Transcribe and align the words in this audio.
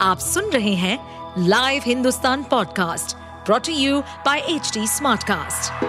आप 0.00 0.18
सुन 0.18 0.50
रहे 0.50 0.74
हैं 0.74 0.98
live 1.48 1.82
Hindustan 1.86 2.42
podcast 2.42 3.16
brought to 3.46 3.72
you 3.72 4.00
by 4.00 4.38
H 4.38 4.72
Smartcast. 4.78 5.84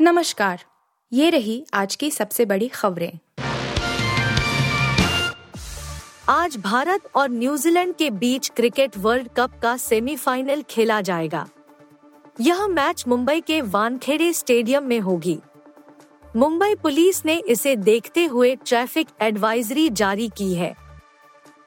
नमस्कार, 0.00 0.64
ये 1.12 1.30
रही 1.30 1.66
आज 1.74 1.96
की 1.96 2.10
सबसे 2.10 2.44
बड़ी 2.44 2.68
खबरें। 2.68 3.18
आज 6.28 6.56
भारत 6.56 7.00
और 7.14 7.30
न्यूजीलैंड 7.30 7.94
के 7.94 8.10
बीच 8.10 8.48
क्रिकेट 8.48 8.98
वर्ल्ड 8.98 9.28
कप 9.36 9.60
का 9.62 9.76
सेमीफाइनल 9.76 10.62
खेला 10.70 11.00
जाएगा। 11.00 11.48
यह 12.40 12.66
मैच 12.66 13.04
मुंबई 13.08 13.40
के 13.40 13.60
वानखेड़े 13.60 14.32
स्टेडियम 14.32 14.84
में 14.84 15.00
होगी। 15.00 15.38
मुंबई 16.36 16.74
पुलिस 16.74 17.24
ने 17.26 17.34
इसे 17.34 17.76
देखते 17.76 18.24
हुए 18.24 18.56
ट्रैफ़िक 18.56 19.08
एडवाइजरी 19.20 19.88
जारी 19.88 20.28
की 20.28 20.54
है। 20.54 20.81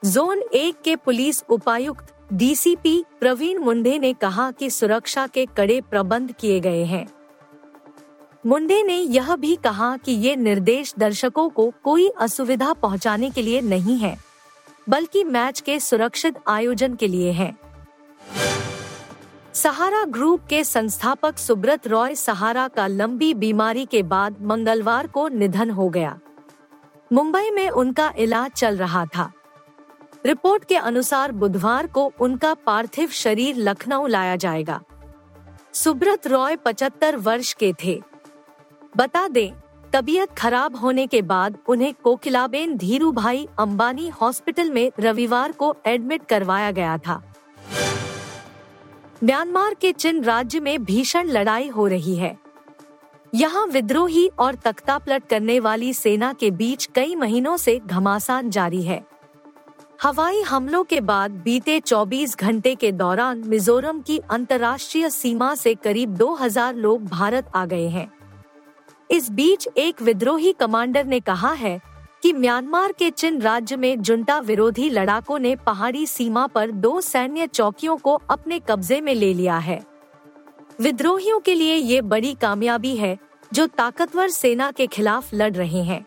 जोन 0.02 0.42
एक 0.54 0.80
के 0.84 0.94
पुलिस 0.96 1.42
उपायुक्त 1.50 2.12
डीसीपी 2.32 3.04
प्रवीण 3.20 3.58
मुंडे 3.58 3.98
ने 3.98 4.12
कहा 4.12 4.50
कि 4.50 4.70
सुरक्षा 4.70 5.26
के 5.26 5.46
कड़े 5.46 5.80
प्रबंध 5.80 6.32
किए 6.32 6.60
गए 6.60 6.84
हैं। 6.84 7.06
मुंडे 8.46 8.82
ने 8.82 8.96
यह 8.96 9.34
भी 9.36 9.54
कहा 9.56 9.96
कि 9.96 10.12
ये 10.12 10.34
निर्देश 10.36 10.94
दर्शकों 10.98 11.48
को 11.48 11.72
कोई 11.84 12.08
असुविधा 12.18 12.72
पहुँचाने 12.72 13.30
के 13.30 13.42
लिए 13.42 13.60
नहीं 13.60 13.98
है, 13.98 14.16
बल्कि 14.88 15.24
मैच 15.24 15.60
के 15.60 15.78
सुरक्षित 15.80 16.38
आयोजन 16.48 16.94
के 16.94 17.08
लिए 17.08 17.32
है। 17.32 17.54
सहारा 19.52 20.04
ग्रुप 20.04 20.46
के 20.48 20.62
संस्थापक 20.64 21.38
सुब्रत 21.38 21.86
रॉय 21.88 22.14
सहारा 22.14 22.68
का 22.68 22.86
लंबी 22.86 23.32
बीमारी 23.34 23.84
के 23.86 24.02
बाद 24.02 24.42
मंगलवार 24.42 25.06
को 25.06 25.28
निधन 25.28 25.70
हो 25.70 25.88
गया। 25.88 26.18
मुंबई 27.12 27.50
में 27.50 27.68
उनका 27.70 28.12
इलाज 28.18 28.50
चल 28.50 28.76
रहा 28.76 29.04
था। 29.06 29.32
रिपोर्ट 30.24 30.64
के 30.64 30.76
अनुसार 30.76 31.32
बुधवार 31.32 31.86
को 31.86 32.12
उनका 32.20 32.54
पार्थिव 32.54 33.08
शरीर 33.08 33.56
लखनऊ 33.56 34.06
लाया 34.06 34.36
जाएगा। 34.36 34.80
सुब्रत 35.72 36.26
रॉय 36.26 36.56
75 36.56 37.16
वर्ष 37.16 37.52
के 37.52 37.72
थे। 37.84 38.02
बता 38.96 39.28
दें, 39.28 39.52
तबीयत 39.92 40.32
खराब 40.32 40.76
होने 40.76 41.06
के 41.06 41.22
बाद 41.22 41.58
उन्हें 41.68 41.94
कोकिलाबेन 41.94 42.76
धीरू 42.76 43.12
भाई 43.12 43.48
अम्बानी 43.58 44.08
हॉस्पिटल 44.08 44.70
में 44.70 44.92
रविवार 45.00 45.52
को 45.52 45.76
एडमिट 45.86 46.26
करवाया 46.26 46.70
गया 46.70 46.98
था। 46.98 47.22
म्यांमार 49.24 49.74
के 49.74 49.92
चिन 49.92 50.24
राज्य 50.24 50.60
में 50.60 50.84
भीषण 50.84 51.28
लड़ाई 51.28 51.68
हो 51.68 51.86
रही 51.86 52.16
है। 52.16 52.38
यहाँ 53.34 53.66
विद्रोही 53.66 54.30
और 54.38 54.54
तख्ता 54.54 54.98
पलट 54.98 55.28
करने 55.28 55.60
वाली 55.60 55.94
सेना 55.94 56.32
के 56.32 56.50
बीच 56.50 56.88
कई 56.94 57.16
महीनों 57.16 57.56
से 57.56 57.80
घमासान 57.86 58.50
जारी 58.50 58.82
है। 58.82 59.15
हवाई 60.02 60.40
हमलों 60.40 60.84
के 60.84 61.00
बाद 61.00 61.30
बीते 61.30 61.80
24 61.80 62.36
घंटे 62.38 62.74
के 62.74 62.92
दौरान 62.92 63.42
मिजोरम 63.46 64.00
की 64.00 64.18
अंतर्राष्ट्रीय 64.30 65.10
सीमा 65.10 65.54
से 65.54 65.74
करीब 65.74 66.16
2000 66.16 66.74
लोग 66.74 67.04
भारत 67.04 67.46
आ 67.54 67.66
गए 67.66 67.88
हैं। 67.88 68.12
इस 69.10 69.30
बीच 69.30 69.68
एक 69.76 70.02
विद्रोही 70.02 70.52
कमांडर 70.52 71.04
ने 71.04 71.20
कहा 71.20 71.52
है 71.52 71.80
कि 72.22 72.32
म्यांमार 72.32 72.92
के 72.92 73.10
चिन 73.10 73.40
राज्य 73.42 73.76
में 73.76 74.02
जुंटा 74.02 74.38
विरोधी 74.38 74.90
लड़ाकों 74.90 75.38
ने 75.38 75.56
पहाड़ी 75.56 76.06
सीमा 76.06 76.46
पर 76.46 76.70
दो 76.70 77.00
सैन्य 77.00 77.46
चौकियों 77.46 77.96
को 77.96 78.14
अपने 78.30 78.58
कब्जे 78.58 79.00
में 79.00 79.14
ले 79.14 79.34
लिया 79.34 79.58
है। 79.58 79.82
विद्रोहियों 80.80 81.40
के 81.40 81.54
लिए 81.54 81.74
ये 81.74 82.00
बड़ी 82.00 82.34
कामयाबी 82.34 82.96
है 82.96 83.18
जो 83.52 83.66
ताकतवर 83.66 84.28
सेना 84.28 84.70
के 84.70 84.86
खिलाफ 84.86 85.34
लड़ 85.34 85.52
रहे 85.52 85.82
हैं। 85.82 86.04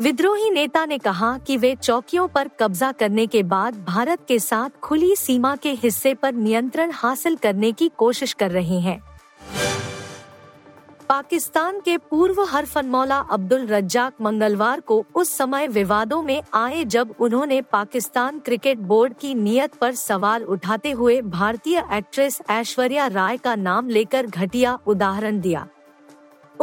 विद्रोही 0.00 0.50
नेता 0.50 0.86
ने 0.86 0.98
कहा 0.98 1.38
कि 1.38 1.56
वे 1.56 1.76
चौकियों 1.76 2.28
पर 2.28 2.48
कब्जा 2.48 2.92
करने 2.92 3.26
के 3.26 3.42
बाद 3.42 3.74
भारत 3.84 4.20
के 4.28 4.38
साथ 4.38 4.70
खुली 4.80 5.16
सीमा 5.16 5.56
के 5.56 5.70
हिस्से 5.72 6.14
पर 6.14 6.32
नियंत्रण 6.32 6.90
हासिल 6.90 7.36
करने 7.36 7.72
की 7.72 7.90
कोशिश 7.98 8.32
कर 8.32 8.50
रहे 8.50 8.78
हैं। 8.80 9.00
पाकिस्तान 11.08 11.80
के 11.80 11.96
पूर्व 11.98 12.42
हरफनमौला 12.44 13.18
अब्दुल 13.18 13.66
रज्जाक 13.66 14.12
मंगलवार 14.20 14.80
को 14.80 15.04
उस 15.14 15.36
समय 15.36 15.68
विवादों 15.68 16.22
में 16.22 16.42
आए 16.54 16.84
जब 16.84 17.14
उन्होंने 17.20 17.60
पाकिस्तान 17.62 18.38
क्रिकेट 18.38 18.78
बोर्ड 18.78 19.14
की 19.14 19.34
नीयत 19.34 19.74
पर 19.74 19.94
सवाल 19.94 20.44
उठाते 20.44 20.90
हुए 20.90 21.20
भारतीय 21.22 21.84
एक्ट्रेस 21.92 22.40
ऐश्वर्या 22.50 23.06
राय 23.06 23.36
का 23.36 23.54
नाम 23.54 23.88
लेकर 23.88 24.26
घटिया 24.26 24.78
उदाहरण 24.86 25.40
दिया। 25.40 25.66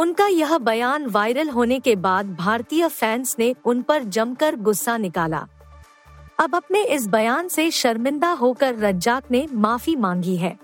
उनका 0.02 0.26
यह 0.26 0.58
बयान 0.58 1.06
वायरल 1.06 1.48
होने 1.48 1.80
के 1.80 1.96
बाद 1.96 2.34
भारतीय 2.36 2.88
फैंस 2.88 3.36
ने 3.38 3.54
उन 3.64 3.82
पर 3.82 4.02
जमकर 4.02 4.56
गुस्सा 4.56 4.96
निकाला। 4.96 5.46
अब 6.38 6.54
अपने 6.54 6.84
इस 6.84 7.06
बयान 7.06 7.48
से 7.48 7.70
शर्मिंदा 7.70 8.30
होकर 8.30 8.74
रज्जाक 8.74 9.24
ने 9.30 9.48
माफ़ी 9.52 9.96
मांगी 9.96 10.36
है। 10.36 10.58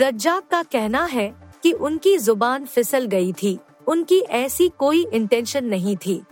रज्जाक 0.00 0.42
का 0.50 0.62
कहना 0.62 1.04
है 1.04 1.34
कि 1.62 1.72
उनकी 1.72 2.18
ज़ुबान 2.18 2.64
फिसल 2.64 3.06
गई 3.06 3.32
थी। 3.32 3.58
उनकी 3.86 4.20
ऐसी 4.20 4.68
कोई 4.68 5.06
इंटेंशन 5.12 5.64
नहीं 5.64 5.96
थी। 5.96 6.22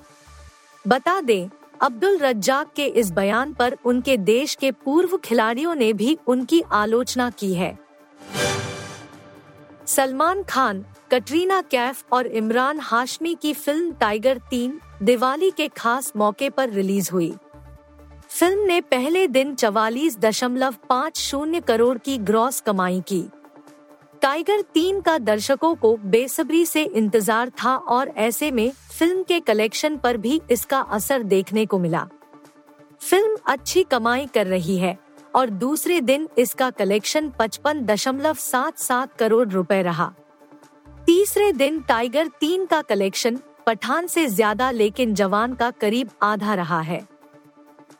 बता 0.88 1.20
दें, 1.20 1.48
अब्दुल 1.80 2.18
रज्जाक 2.18 2.72
के 2.76 2.86
इस 2.86 3.10
बयान 3.10 3.52
पर 3.52 3.76
उनके 3.84 4.16
देश 4.16 4.54
के 4.54 4.70
पूर्व 4.70 5.16
खिलाड़ियों 5.16 5.74
ने 5.74 5.92
भी 5.92 6.18
उनकी 6.26 6.62
आलोचना 6.72 7.30
की 7.30 7.54
है। 7.54 7.81
सलमान 9.92 10.42
खान, 10.42 10.84
कटरीना 11.10 11.60
कैफ 11.62 12.12
और 12.12 12.26
इमरान 12.26 12.78
हाशमी 12.80 13.34
की 13.34 13.52
फ़िल्म 13.54 13.92
टाइगर 13.92 14.38
तीन 14.50 14.80
दिवाली 15.02 15.50
के 15.50 15.66
खास 15.68 16.12
मौके 16.16 16.48
पर 16.50 16.70
रिलीज़ 16.70 17.10
हुई। 17.12 17.32
फ़िल्म 18.30 18.64
ने 18.66 18.80
पहले 18.80 19.26
दिन 19.26 19.54
चवालीस 19.54 20.18
दशमलव 20.18 20.76
पाँच 20.88 21.18
शून्य 21.18 21.60
करोड़ 21.60 21.96
की 21.98 22.16
ग्रॉस 22.20 22.60
कमाई 22.60 23.00
की। 23.00 23.22
टाइगर 24.22 24.62
तीन 24.74 25.00
का 25.00 25.18
दर्शकों 25.18 25.74
को 25.74 25.96
बेसब्री 26.06 26.64
से 26.66 26.82
इंतज़ार 26.84 27.50
था 27.64 27.76
और 27.76 28.08
ऐसे 28.08 28.50
में 28.50 28.70
फ़िल्म 28.98 29.22
के 29.22 29.40
कलेक्शन 29.40 29.96
पर 29.96 30.16
भी 30.16 30.40
इसका 30.50 30.80
असर 30.80 31.22
देखने 31.22 31.66
को 31.66 31.78
मिला। 31.78 32.06
फ़िल्म 33.00 33.36
अच्छी 33.46 33.82
कमाई 33.82 34.26
कर 34.26 34.46
रही 34.46 34.78
है। 34.78 34.98
और 35.34 35.50
दूसरे 35.50 36.00
दिन 36.00 36.28
इसका 36.38 36.70
कलेक्शन 36.70 37.30
पचपन 37.38 37.84
दशमलव 37.84 38.34
सात 38.34 38.78
सात 38.78 39.16
करोड़ 39.18 39.48
रुपए 39.48 39.82
रहा। 39.82 40.12
तीसरे 41.06 41.52
दिन 41.52 41.80
टाइगर 41.80 42.28
तीन 42.40 42.66
का 42.66 42.80
कलेक्शन 42.82 43.38
पठान 43.66 44.06
से 44.06 44.26
ज़्यादा 44.26 44.70
लेकिन 44.70 45.14
जवान 45.14 45.54
का 45.54 45.70
करीब 45.70 46.10
आधा 46.22 46.54
रहा 46.54 46.80
है। 46.80 47.00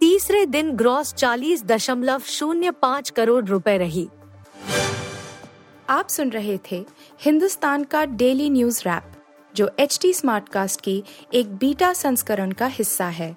तीसरे 0.01 0.45
दिन 0.47 0.71
ग्रॉस 0.73 1.13
चालीस 1.15 1.65
दशमलव 1.65 2.21
शून्य 2.21 2.71
पाँच 2.73 3.11
करोड़ 3.11 3.45
रुपए 3.45 3.77
रही। 3.79 4.09
आप 5.89 6.09
सुन 6.09 6.31
रहे 6.31 6.59
थे 6.71 6.85
हिंदुस्तान 7.21 7.85
का 7.85 8.05
डेली 8.05 8.49
न्यूज़ 8.51 8.81
रैप, 8.81 9.13
जो 9.55 9.71
एच 9.81 9.99
टी 10.03 10.13
स्मार्ट 10.15 10.49
कास्ट 10.49 10.81
की 10.81 11.03
एक 11.35 11.55
बीटा 11.57 11.93
संस्करण 11.93 12.53
का 12.53 12.67
हिस्सा 12.69 13.07
है। 13.07 13.37